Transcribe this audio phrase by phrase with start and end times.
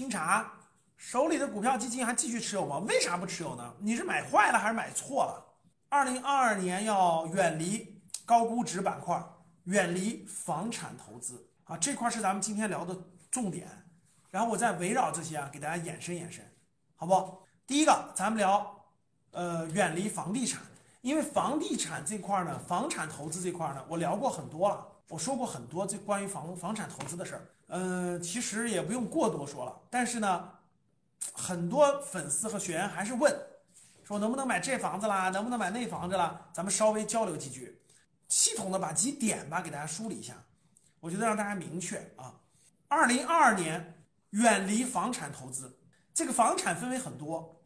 [0.00, 0.50] 清查，
[0.96, 2.78] 手里的股票基金还继续持有吗？
[2.88, 3.74] 为啥不持有呢？
[3.80, 5.44] 你是买坏了还是买错了？
[5.90, 9.22] 二零二二年要远离高估值板块，
[9.64, 12.96] 远离房产投资啊，这块是咱们今天聊的
[13.30, 13.68] 重点。
[14.30, 16.42] 然后我再围绕这些啊，给大家延伸延伸，
[16.96, 17.42] 好不？
[17.66, 18.82] 第一个，咱们聊，
[19.32, 20.62] 呃，远离房地产，
[21.02, 27.46] 因为房地产这块呢，房产投资这块呢，我聊过很多了，我说过很多这关于房房产投资的事儿。
[27.66, 30.50] 嗯，其实也不用过多说了，但是呢，
[31.34, 33.30] 很多粉丝和学员还是问，
[34.02, 36.48] 说能不能买这房子啦，能不能买那房子啦？
[36.52, 37.82] 咱们稍微交流几句，
[38.28, 40.34] 系统的把几点吧给大家梳理一下，
[41.00, 42.40] 我觉得让大家明确啊，
[42.88, 43.96] 二零二二年。
[44.30, 45.80] 远离房产投资，
[46.14, 47.60] 这个房产分为很多，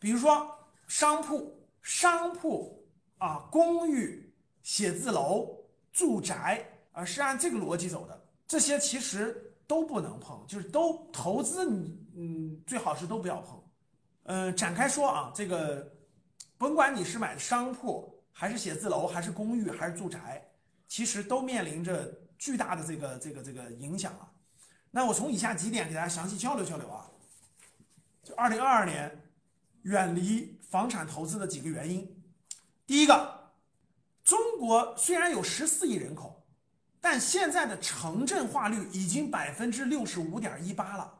[0.00, 0.50] 比如说
[0.88, 2.84] 商铺、商铺
[3.18, 5.60] 啊、公寓、写字楼、
[5.92, 8.26] 住宅啊，是按这个逻辑走的。
[8.48, 13.62] 这些其实都不能碰，就是都投资你，嗯，最好是都不要碰。
[14.24, 15.94] 嗯，展开说啊，这个
[16.56, 20.44] 甭管你是买商铺，还是写字楼，还是公寓，还是住宅，
[20.88, 24.28] 其实都面临着巨大的这个这个这个影响啊。
[24.90, 27.08] 那我从以下几点给大家详细交流交流啊，
[28.24, 29.30] 就二零二二年
[29.82, 32.20] 远离房产投资的几个原因。
[32.86, 33.52] 第一个，
[34.24, 36.37] 中国虽然有十四亿人口，
[37.00, 41.12] 但现在的城镇化率已经百分之六十五点一八了。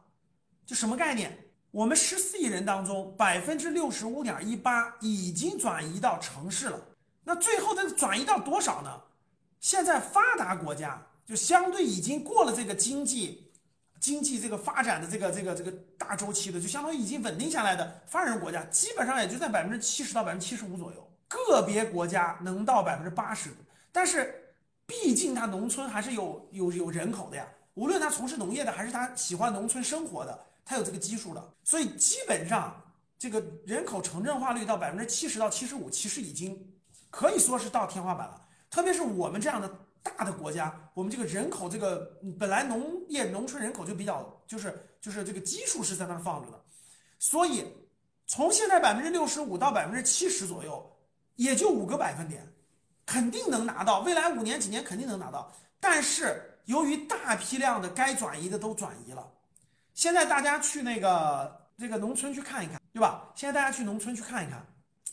[0.65, 1.37] 就什么概念？
[1.71, 6.79] 我们十四亿人当中，百分之六十五点一八已经转移到城市了。
[7.23, 9.01] 那最后的转移到多少呢？
[9.59, 13.45] 现在发达国家就相对已经过了这个经济。
[13.99, 23.49] 经济这个发展的这个这个这个大周期的，就相当于已经稳定下来的发展中国家，基本上也就在百分之七十到百分之七十五左右，个别国家能到百分之八十。
[23.91, 24.38] 但是，
[24.89, 32.75] 毕竟他农村还是有有有人口的呀，无论他从事农业的还是他喜欢农村生活的，他有这个基数的，所以基本上
[33.19, 36.59] 这个人口城镇化率到百分之七十到七十五，其实已经
[37.11, 38.41] 可以说是到天花板了。
[38.71, 39.71] 特别是我们这样的。
[40.01, 46.59] 大的国家，我们这个人口，这个本来农业农村人口就比较，就是就是这个基数是在那儿放着的，
[47.19, 47.65] 所以
[48.25, 50.89] 从现在百分之六十五到百分之七十左右，
[51.35, 52.49] 也就五个百分点，
[53.09, 55.51] 肯定能拿到，未来五年几年肯定能拿到。
[55.79, 59.27] 但是由于大批量的该转移的都转移了，
[59.95, 63.31] 现在大家去那个这个农村去看一看，对吧？
[63.33, 64.63] 现在大家去农村去看一看，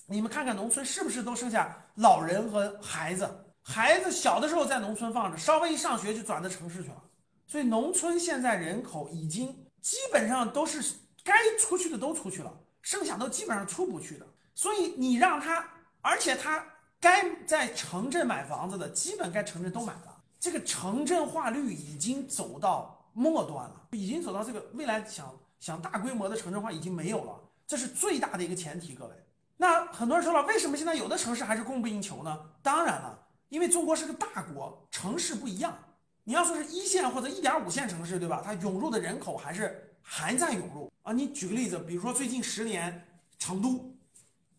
[0.05, 3.27] 你们看看农村是不是都剩下老人和孩子？
[3.63, 7.03] 孩子小的时候在农村放着，稍微一上学就转到城市去了，
[7.47, 9.47] 所以农村现在人口已经
[9.81, 10.85] 基本上都是
[11.25, 12.53] 该出去的都出去了，
[12.83, 14.27] 剩下都基本上出不去的。
[14.55, 15.67] 所以你让他，
[16.03, 16.63] 而且他
[17.01, 20.23] 该在城镇买房子的，基本该城镇都买了。
[20.39, 28.95] 这个城镇化率已经走到末端了，已经走到这个未来想想大规模的城镇化已经没有了，这是最大的一个前提。
[28.95, 29.13] 各位，
[29.57, 32.39] 那很多人说了，为什么现在有的城市还是供不应求呢？
[32.63, 33.23] 当然了。
[33.49, 35.79] 因为中国是个大国，城市不一样。
[36.25, 38.43] 你要说是一线或者一点五线城市，对吧？
[38.45, 41.13] 它涌入的人口还是还在涌入啊。
[41.13, 43.07] 你举个例子，比如说最近十年，
[43.39, 43.95] 成都，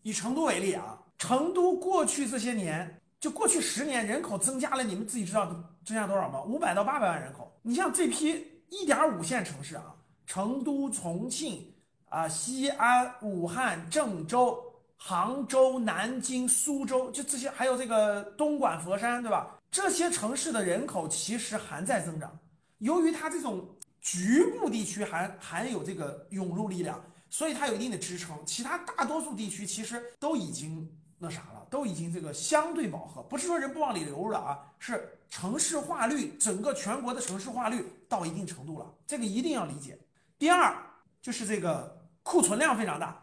[0.00, 5.46] 以成都为例啊，成都过去这些年，就过去十年人口增加了，你们自己知道
[5.84, 6.40] 增加多少吗？
[6.42, 7.52] 五百到八百万人口。
[7.62, 9.94] 你像这批一点五线城市啊，
[10.26, 11.70] 成都、重庆
[12.08, 14.64] 啊、西安、武汉、郑州。
[15.00, 19.56] 杭州、南京、苏州，就这些，还有这个东莞、佛山，对吧？
[19.70, 22.36] 这些城市的人口其实还在增长。
[22.78, 23.64] 由于它这种
[24.00, 27.00] 局部地区还还有这个涌入力量，
[27.30, 28.36] 所以它有一定的支撑。
[28.44, 30.84] 其他大多数地区其实都已经
[31.18, 33.22] 那啥了，都已经这个相对饱和。
[33.22, 39.98] 不是说人不往里流入了啊，是城市化率，整个全国的城市化率到一定程度了，这个一定要理解。
[40.38, 40.74] 第二
[41.20, 43.20] 就是这个库存量非常大。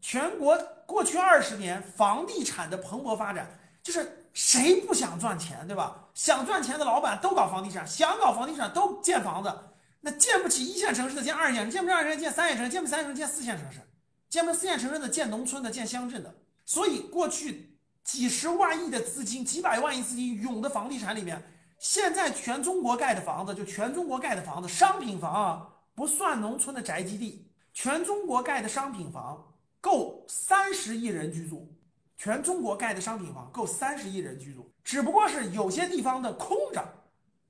[0.00, 3.48] 全国过去二十年房地产的蓬勃发展，
[3.82, 6.04] 就是谁不想赚钱，对吧？
[6.14, 9.52] 想赚钱的老板都搞房地产，想搞房地产都建房子。
[10.00, 13.80] 那建不起一线城市的建二线，建不起二线建三线城市，建不起三线城市建四线城市，
[14.28, 16.32] 建不起四线城市的建农村的建乡镇的。
[16.66, 21.42] 所以过去几十万亿的资金，几百万亿资金涌的房地产里面，
[21.78, 29.42] 现在全中国盖的房子，就全中国盖的房子，商品房啊，不算农村的宅基地，全中国盖的商品房。
[29.78, 31.72] 够三十亿人居住，
[32.16, 36.84] 全中国盖的商品房够三十亿人居住，只不过是有些地方的空着。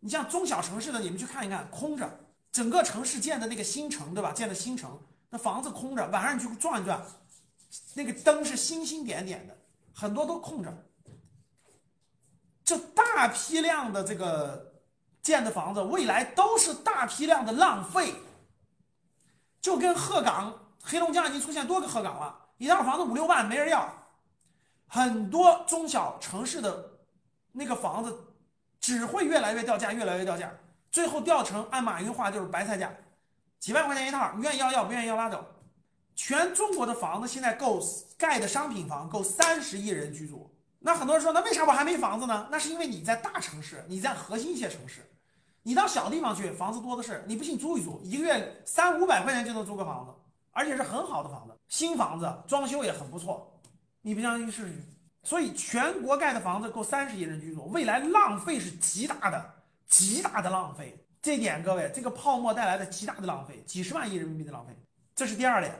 [0.00, 2.20] 你像中小城市的，你们去看一看，空着。
[2.52, 4.32] 整个城市建的那个新城，对吧？
[4.32, 7.00] 建的新城，那房子空着，晚上你去转一转，
[7.94, 9.56] 那个灯是星星点点的，
[9.94, 10.72] 很多都空着。
[12.64, 14.74] 这大批量的这个
[15.22, 18.14] 建的房子，未来都是大批量的浪费。
[19.60, 20.52] 就跟鹤岗、
[20.82, 23.92] 黑龙江已经出现多个鹤岗了，一套房子五六万没人要，
[24.86, 26.88] 很多中小城市的
[27.50, 28.16] 那个房子
[28.80, 30.52] 只会越来越掉价，越来越掉价，
[30.92, 32.92] 最后掉成按马云话就是白菜价，
[33.58, 35.44] 几万块钱一套，你愿意要要，不愿意要拉走。
[36.16, 37.80] 全中国的房子现在够
[38.16, 42.48] 盖的商品房够三十亿人居住，那很多人说，那为啥我还没房子呢？
[42.50, 45.02] 那是因为你在大城市，你在核心一些城市，
[45.62, 47.22] 你到小地方去，房子多的是。
[47.26, 50.12] 你不信租一租，一个月三五百块钱就能租个房子，
[50.52, 53.60] 而且是很好的房子，新房子装修也很不错。
[54.00, 54.74] 你不相信试试？
[55.22, 59.54] 所以全国盖的房子够三十亿人居住，未来浪费是极大的，
[59.86, 60.98] 极大的浪费。
[61.20, 64.72] 这点各位，这个泡沫带来的极大的浪费，几十万亿人民币的浪费，
[65.14, 65.74] 这是第二点。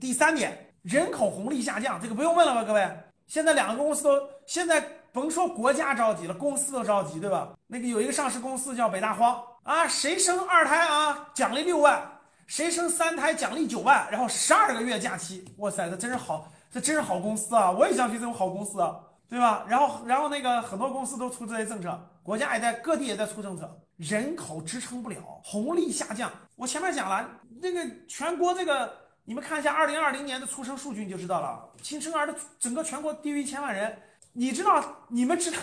[0.00, 2.88] 第三点，人口红利下降，这个不用问了吧，各位。
[3.26, 7.52] 现在两个公司都现在甭说国家着急了，公司都着急，对吧？
[7.66, 12.00] 那个有一个上市公司叫北大荒啊，谁生二胎啊，奖励六万；
[12.46, 15.44] 谁生三胎奖励九万，然后十二个月假期。
[15.58, 17.70] 哇塞，这真是好，这真是好公司啊！
[17.72, 18.96] 我也想去这种好公司啊，
[19.28, 19.64] 对吧？
[19.68, 26.30] 然后，然后那个很多公司都出这些政策，国家也在各地也在出政策，人口支撑不了，红利下降。
[26.54, 27.28] 我前面讲了，
[27.60, 29.05] 那个全国这个。
[29.28, 31.68] 你们看一下二零二零年的出生数据，你就知道了。
[31.82, 33.94] 新生儿的整个全国低于一千万人。
[34.32, 34.84] 你知道？
[35.08, 35.58] 你们知道？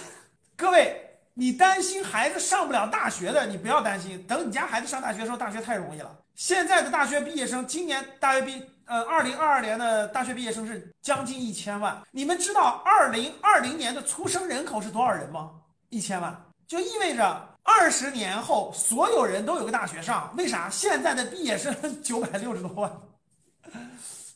[0.58, 1.02] 各位，
[1.34, 4.22] 你担心孩子上不了大学的，你不要担心。
[4.28, 6.14] 等你家孩子上大学的时候，大学太容易了。
[6.36, 12.02] 现在的大学毕业生，今年大学毕，呃，二零二二年的大学毕业生是将近一千万。
[12.12, 15.52] 你们知道二零二零年的出生人口是多少人吗？
[15.88, 16.36] 一千万，
[16.68, 20.34] 就意味着二十年后所有人都有个大学上。
[20.36, 20.70] 为啥？
[20.70, 21.74] 现在的毕业生
[22.04, 22.92] 九百六十多万。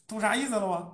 [0.07, 0.93] 懂啥意思了吗？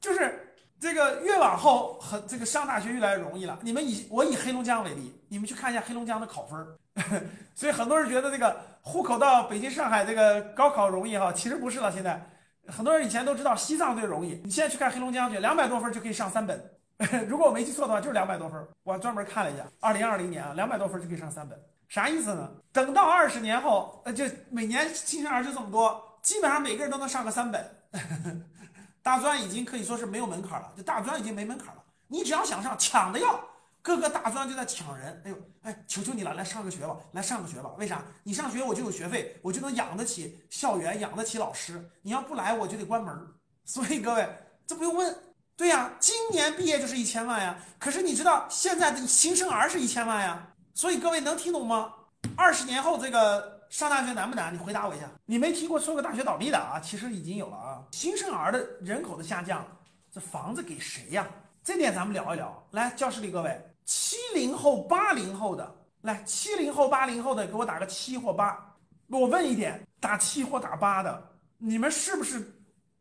[0.00, 3.58] 就是这个越往后，很这个上大学越来越容易了。
[3.62, 6.78] 你们以我以黑龙江为例，你们去看一下黑龙江的考分儿
[7.54, 11.90] 所以很多人觉得这个户口到北京、上海这个高考容易哈，其实不是了。
[11.92, 12.24] 现在
[12.68, 16.70] 很多人以前都知道西藏最容易，你现在去看黑龙江去，两百多分就可以上三本。
[17.28, 18.66] 如果我没记错的话，就是两百多分。
[18.82, 21.58] 我专门看了一下，二零二零年啊，两百多分就可以上三本。
[21.88, 22.50] 啥意思呢？
[22.72, 26.02] 等到二十年后，呃，就每年新生儿就这么多。
[26.26, 27.64] 基本上每个人都能上个三本，
[29.00, 31.84] 大专已经可以说是没有门槛了，就大专已经没门槛了。
[32.08, 33.40] 你只要想上，抢的要，
[33.80, 35.22] 各个大专就在抢人。
[35.24, 37.70] 哎呦，哎，求求你了，来上个学吧，来上个学吧。
[37.78, 38.02] 为啥？
[38.24, 41.88] 你上学我就有学费，我就能养得起校园，养得起老师。
[42.02, 43.16] 你要不来，我就得关门。
[43.64, 44.28] 所以各位，
[44.66, 45.16] 这不用问，
[45.56, 47.56] 对呀，今年毕业就是一千万呀。
[47.78, 50.48] 可是你知道现在的新生儿是一千万呀。
[50.74, 51.94] 所以各位能听懂吗？
[52.36, 53.54] 二十年后这个。
[53.76, 54.54] 上大学难不难？
[54.54, 55.06] 你回答我一下。
[55.26, 56.80] 你没听过说过大学倒闭的啊？
[56.80, 57.84] 其实已经有了啊。
[57.92, 59.62] 新生儿的人口的下降，
[60.10, 61.26] 这房子给谁呀？
[61.62, 62.66] 这点咱们聊一聊。
[62.70, 68.74] 来，教室里各位，七零后、八零后的，来，七零后、八零后的，给我打个七或八。
[69.08, 71.22] 我问一点，打七或打八的，
[71.58, 72.58] 你们是不是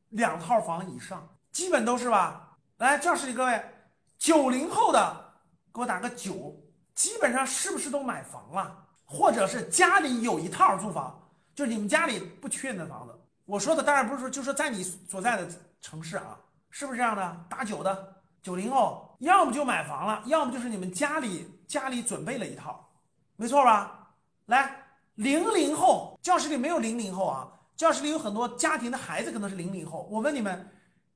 [0.09, 1.25] 两套房以上？
[1.53, 2.57] 基本都是吧。
[2.79, 3.63] 来，教室里各位，
[4.17, 5.33] 九零后的，
[5.73, 6.53] 给我打个九。
[6.93, 8.84] 基本上是不是都买房了？
[9.05, 11.17] 或者是家里有一套住房，
[11.53, 13.13] 就是你们家里不缺那房子。
[13.45, 15.47] 我说的当然不是说，就说在你所在的
[15.79, 16.37] 城市啊，
[16.69, 17.45] 是不是这样的？
[17.47, 22.89] 打九的九零后，要么就买房了，要么就是你们家里家里准备了一套，
[23.35, 24.09] 没错吧？
[24.47, 24.75] 来，
[25.15, 30.07] 零零后，教室里没有零零后啊，教室里有很多家庭的孩子可能是零零后。
[30.11, 30.67] 我问你们，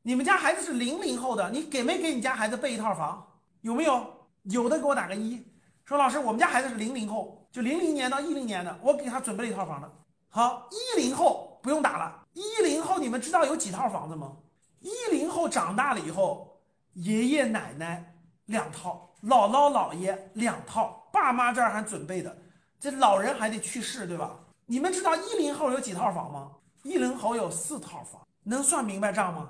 [0.03, 3.25] 你们家孩子是零零后的，你给没给你家孩子备一套房？
[3.61, 4.05] 有没有？
[4.43, 5.45] 有的给我打个一。
[5.85, 9.89] 说老师，我们家孩子是零零后，就零零年到一零年的，我给他准备了一套房子。
[10.29, 12.23] 好，一零后不用打了。
[12.33, 14.37] 一零后你们知道有几套房子吗？
[14.81, 16.61] 一零后长大了以后，
[16.93, 18.13] 爷爷奶奶
[18.45, 22.37] 两套，姥姥姥爷两套，爸妈这儿还准备的，
[22.79, 24.37] 这老人还得去世，对吧？
[24.67, 26.51] 你们知道一零后有几套房吗？
[26.83, 29.49] 一零后有四套房，能算明白账吗？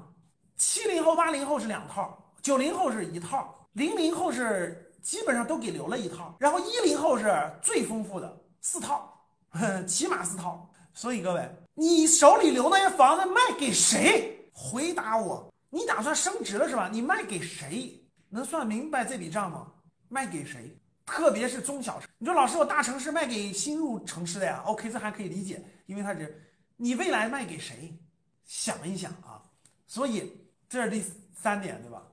[0.55, 4.85] 七零后、八零后是两套，九零后是一套，零零后是。
[5.01, 9.13] 基本上都给留了一套，然后一零后是最丰富的四套，
[9.87, 10.69] 起码四套。
[10.93, 14.49] 所以各位，你手里留那些房子卖给谁？
[14.53, 16.89] 回答我，你打算升值了是吧？
[16.91, 18.03] 你卖给谁？
[18.29, 19.67] 能算明白这笔账吗？
[20.09, 20.77] 卖给谁？
[21.05, 22.09] 特别是中小城。
[22.17, 27.97] 你说老师，我大城市卖给新入城市的呀？OK，这还可以理解，因为他是你未来卖给谁？
[28.45, 29.41] 想一想啊。
[29.87, 31.03] 所以这是第
[31.33, 32.03] 三点，对吧？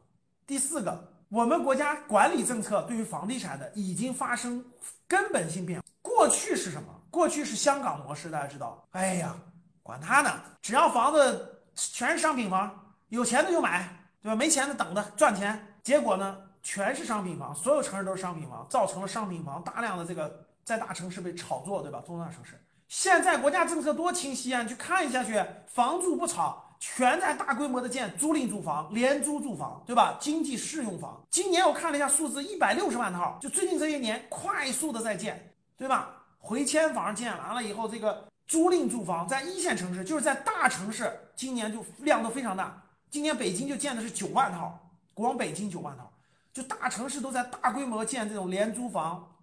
[0.46, 1.12] 第四个。
[1.28, 4.64] 我们国家管理政策对于房地产的已经发生
[5.08, 5.84] 根本性变化。
[6.00, 6.88] 过去是什么？
[7.10, 8.86] 过去是香港模式，大家知道？
[8.92, 9.34] 哎呀，
[9.82, 10.30] 管他呢，
[10.62, 13.88] 只要房子全是商品房，有钱的就买，
[14.22, 14.36] 对吧？
[14.36, 15.74] 没钱的等着赚钱。
[15.82, 22.00] 结果呢，全是商品房，所有城市都是商品房，造成了商品房大量的这个在大城市被炒作，对吧？
[22.06, 24.62] 中大城市现在国家政策多清晰啊！
[24.62, 30.16] 你去看一下去，房住不炒，全在大规模的建租赁住房、廉租住房，对吧？
[30.20, 36.22] 经济适用房，今年我看了一下数字，一百六十万套，就最近这些年快速的在建，对吧？
[36.38, 42.82] 回迁房建完了以后，这个租赁住房在一线城市，就是在大城市，今年就量都非常大。
[43.10, 44.78] 今年北京就建的是九万套，
[45.14, 46.10] 光北京九万套，
[46.52, 49.36] 就大城市都在大规模建这种廉租房，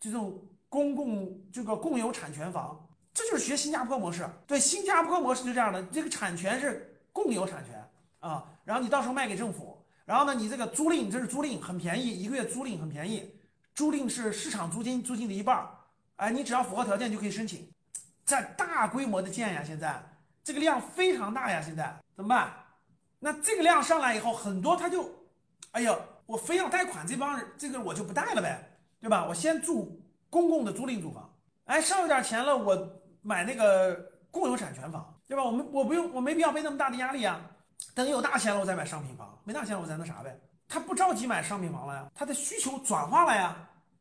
[0.00, 0.38] 这种。
[0.68, 2.85] 公共这个共有产权房，
[3.16, 4.28] 这就是学新加坡模式。
[4.46, 7.82] 对，新加坡模式就这样的，这个产权是共有产权
[8.20, 13.34] 啊，然后你到时候卖给政府，然后呢，你这个租赁这是租赁，很便宜，一个月租赁很便宜，
[13.74, 15.70] 租赁是市场租金租金的一半儿，
[16.16, 17.66] 哎，你只要符合条件就可以申请，
[18.26, 19.98] 在大规模的建呀，现在
[20.44, 22.52] 这个量非常大呀，现在怎么办？
[23.18, 25.10] 那这个量上来以后，很多他就，
[25.70, 25.96] 哎呀，
[26.26, 29.24] 我非要贷款，这帮人这个我就不贷了呗，对吧？
[29.26, 29.98] 我先住。
[30.28, 31.32] 公共的租赁住房，
[31.66, 32.76] 哎，上有点钱了，我
[33.26, 35.42] 买那个共有产权房，对吧？
[35.42, 37.40] 我们我不用，我没必要背那么大的压力啊。
[37.92, 40.38] 等有大钱了，我再买商品房；没大钱，我再那啥呗。
[40.68, 43.56] 他不着急买商品房了呀，他的需求转化了呀。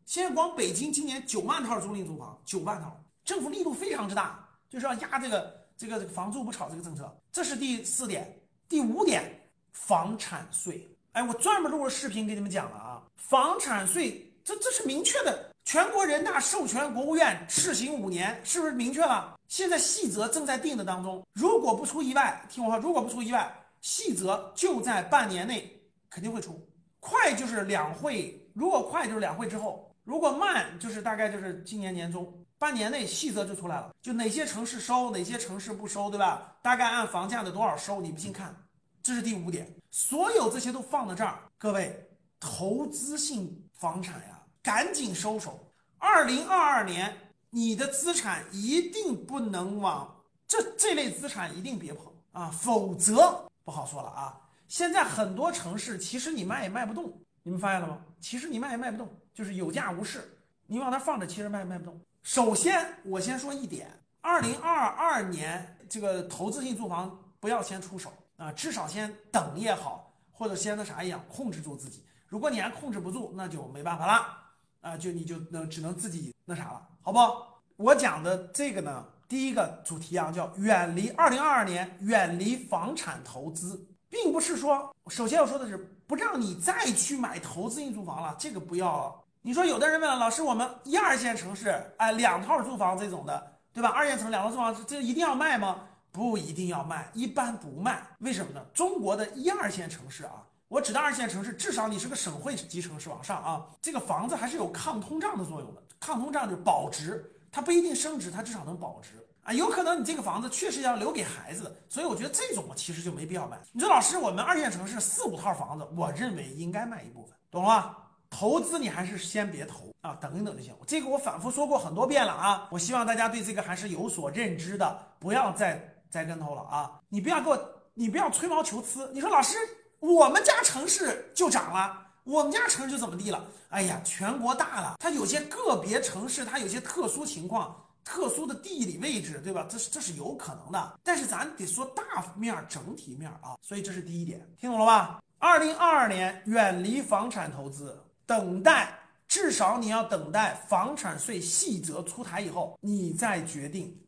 [0.05, 7.11] 现在光北京今年九万套租赁住房，九万套，政府力度非常之大，就是要压这个这个这个房住不炒这个政策。
[7.31, 8.39] 这是第四点，
[8.69, 10.87] 第五点，房产税。
[11.13, 15.54] 哎，我专门录了视频给你们讲了啊，房产税，这这是明确的。
[15.65, 19.35] 全国人大授权国务院试行五年，是不是明确了？
[19.47, 21.25] 现在细则正在定的当中。
[21.33, 26.63] 如果不出意外，听我说，如果不出意外，细则就在半年内肯定会出。
[26.99, 32.31] 快就是两会，如果快就是两会之后；如果慢就是大概就是今年年中。
[32.59, 36.55] 半年内细则就出来了，就哪些城市收，哪些城市不收，对吧？
[36.61, 38.55] 大概按房价的多少收，你不信看。
[39.03, 41.39] 这是第五点，所有这些都放在这儿。
[41.57, 42.07] 各位，
[42.39, 44.34] 投资性房产呀。
[44.65, 45.71] 赶紧收手！
[45.99, 47.15] 二零二二年，
[47.51, 54.41] 你的资产一定不能往这这类资产一定别碰啊，否则不好说了啊。
[54.67, 58.01] 现在很多城市其实你卖也卖不动，你们发现了吗？
[58.19, 62.01] 其实你卖也卖不动，就是有价无市，你往那放着，其实卖也卖不动。
[62.23, 63.87] 首先，我先说一点：
[64.21, 72.03] 二零二二年这个投资性住房不要先出手啊，至少先等也好，或者先那啥一样，控制住自己。
[72.25, 74.41] 如果你还控制不住，那就没办法了。
[74.85, 77.59] 啊，就你就能只能自己那啥了，好不好？
[77.75, 85.75] 我讲的这个呢，第一个主题啊，叫远离二零二二年远离房产投资，并不是说，首先要说的是
[86.05, 89.23] 不让你再去买投资性住房了，这个不要。
[89.41, 93.89] 你说有的人问了，老师，我们一二线城市，哎，两套住房这种的，对吧？
[93.89, 95.79] 二线城两套住房，这一定要卖吗？
[96.11, 98.03] 不一定要卖，一般不卖。
[98.19, 98.63] 为什么呢？
[98.71, 100.43] 中国的一二线城市啊。
[100.67, 105.83] 我指的二线城市，至少你是个省会级城市往上啊，这个房子还是有抗通胀的作用的。
[105.99, 109.11] 抗通胀就是保值，它不一定升值，它至少能保值
[109.43, 109.53] 啊。
[109.53, 113.59] 有可能你这个房子确实要留给孩子的，所以我觉得这种其实就没必要买。
[113.73, 117.97] 你说老师，我们二线城市四五套房子，我认为应该卖一部分，懂了吗？
[118.31, 120.73] 投资你还是先别投啊，等一等就行。
[120.87, 126.99] 这个我反复说过很多遍了啊，我希望大家对这个还是有所认知的，不要再栽跟头了啊。
[127.07, 129.11] 你不要给我，你不要吹毛求疵。
[129.13, 129.57] 你说老师。
[129.99, 133.45] 我们家城市就涨了，我们家城市就怎么地了？
[133.69, 139.65] 哎呀，全国大了，它有些个别城市，它有些特殊情况、特殊的地理位置，对吧？
[139.69, 140.99] 这是这是有可能的。
[141.03, 145.19] 但是咱得说大面整体面啊，所以这是第一点，听懂了吧？
[145.39, 148.97] 二零二二年远离房产投资，等待
[149.27, 153.99] 至少你要等待房产税细则出台以后，你再决定